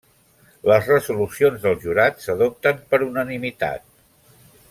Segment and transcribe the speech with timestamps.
[0.69, 3.87] Les resolucions del jurat s'adopten per unanimitat.